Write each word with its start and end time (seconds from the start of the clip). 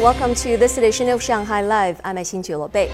welcome 0.00 0.32
to 0.32 0.56
this 0.56 0.78
edition 0.78 1.08
of 1.08 1.20
Shanghai 1.20 1.60
Live. 1.60 2.00
I'm 2.04 2.14
Xin 2.14 2.70
Bei. 2.72 2.88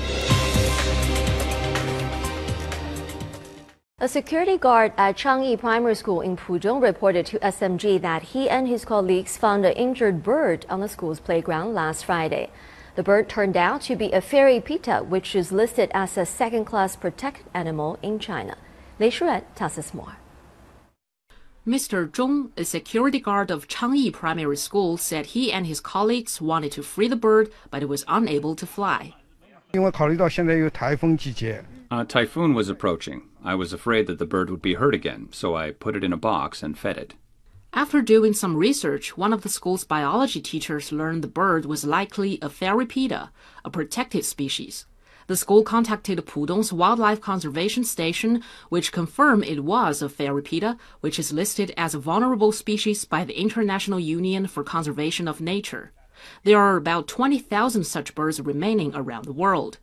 A 3.98 4.08
security 4.08 4.56
guard 4.56 4.94
at 4.96 5.14
Changyi 5.14 5.58
Primary 5.58 5.96
School 5.96 6.22
in 6.22 6.34
Pudong 6.34 6.80
reported 6.80 7.26
to 7.26 7.38
SMG 7.40 8.00
that 8.00 8.22
he 8.32 8.48
and 8.48 8.66
his 8.68 8.86
colleagues 8.86 9.36
found 9.36 9.66
an 9.66 9.74
injured 9.74 10.22
bird 10.22 10.64
on 10.70 10.80
the 10.80 10.88
school's 10.88 11.20
playground 11.20 11.74
last 11.74 12.06
Friday. 12.06 12.48
The 12.94 13.02
bird 13.02 13.28
turned 13.28 13.58
out 13.58 13.82
to 13.82 13.96
be 13.96 14.10
a 14.10 14.22
fairy 14.22 14.58
pitta, 14.58 15.04
which 15.06 15.36
is 15.36 15.52
listed 15.52 15.90
as 15.92 16.16
a 16.16 16.24
second-class 16.24 16.96
protected 16.96 17.44
animal 17.52 17.98
in 18.00 18.18
China. 18.18 18.56
Lei 18.98 19.10
Shuren 19.10 19.42
tells 19.54 19.76
us 19.76 19.92
more. 19.92 20.16
Mr. 21.66 22.10
Zhong, 22.10 22.50
a 22.58 22.64
security 22.64 23.18
guard 23.18 23.50
of 23.50 23.68
Changyi 23.68 24.12
Primary 24.12 24.56
School, 24.56 24.98
said 24.98 25.26
he 25.26 25.50
and 25.50 25.66
his 25.66 25.80
colleagues 25.80 26.38
wanted 26.38 26.70
to 26.72 26.82
free 26.82 27.08
the 27.08 27.16
bird, 27.16 27.50
but 27.70 27.82
it 27.82 27.88
was 27.88 28.04
unable 28.06 28.54
to 28.54 28.66
fly. 28.66 29.14
A 31.90 32.04
typhoon 32.04 32.52
was 32.52 32.68
approaching. 32.68 33.22
I 33.42 33.54
was 33.54 33.72
afraid 33.72 34.06
that 34.08 34.18
the 34.18 34.26
bird 34.26 34.50
would 34.50 34.60
be 34.60 34.74
hurt 34.74 34.94
again, 34.94 35.28
so 35.32 35.56
I 35.56 35.70
put 35.70 35.96
it 35.96 36.04
in 36.04 36.12
a 36.12 36.18
box 36.18 36.62
and 36.62 36.76
fed 36.76 36.98
it. 36.98 37.14
After 37.72 38.02
doing 38.02 38.34
some 38.34 38.56
research, 38.56 39.16
one 39.16 39.32
of 39.32 39.40
the 39.40 39.48
school's 39.48 39.84
biology 39.84 40.42
teachers 40.42 40.92
learned 40.92 41.24
the 41.24 41.28
bird 41.28 41.64
was 41.64 41.86
likely 41.86 42.38
a 42.42 42.50
fairy 42.50 42.84
pitta, 42.84 43.30
a 43.64 43.70
protected 43.70 44.26
species. 44.26 44.84
The 45.26 45.36
school 45.36 45.62
contacted 45.62 46.18
Pudong's 46.26 46.72
Wildlife 46.72 47.20
Conservation 47.20 47.82
Station, 47.84 48.42
which 48.68 48.92
confirmed 48.92 49.44
it 49.44 49.64
was 49.64 50.02
a 50.02 50.08
fairy 50.10 50.42
pitta, 50.42 50.76
which 51.00 51.18
is 51.18 51.32
listed 51.32 51.72
as 51.78 51.94
a 51.94 51.98
vulnerable 51.98 52.52
species 52.52 53.06
by 53.06 53.24
the 53.24 53.40
International 53.40 53.98
Union 53.98 54.46
for 54.46 54.62
Conservation 54.62 55.26
of 55.26 55.40
Nature. 55.40 55.92
There 56.42 56.60
are 56.60 56.76
about 56.76 57.08
20,000 57.08 57.84
such 57.84 58.14
birds 58.14 58.40
remaining 58.40 58.92
around 58.94 59.24
the 59.24 59.32
world. 59.32 59.78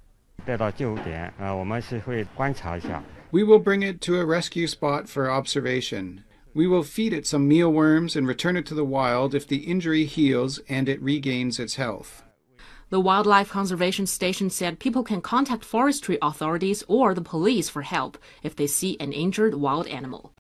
We 3.31 3.43
will 3.43 3.59
bring 3.59 3.81
it 3.81 4.01
to 4.01 4.19
a 4.19 4.25
rescue 4.25 4.67
spot 4.67 5.09
for 5.09 5.31
observation. 5.31 6.23
We 6.53 6.67
will 6.67 6.83
feed 6.83 7.13
it 7.13 7.25
some 7.25 7.47
mealworms 7.47 8.15
and 8.15 8.27
return 8.27 8.57
it 8.57 8.65
to 8.67 8.73
the 8.73 8.85
wild 8.85 9.33
if 9.33 9.47
the 9.47 9.57
injury 9.57 10.05
heals 10.05 10.59
and 10.67 10.89
it 10.89 11.01
regains 11.01 11.59
its 11.59 11.75
health. 11.75 12.23
The 12.91 12.99
Wildlife 12.99 13.49
Conservation 13.49 14.05
Station 14.05 14.49
said 14.49 14.77
people 14.77 15.01
can 15.01 15.21
contact 15.21 15.63
forestry 15.63 16.17
authorities 16.21 16.83
or 16.89 17.13
the 17.13 17.21
police 17.21 17.69
for 17.69 17.83
help 17.83 18.17
if 18.43 18.53
they 18.53 18.67
see 18.67 18.97
an 18.99 19.13
injured 19.13 19.55
wild 19.55 19.87
animal. 19.87 20.33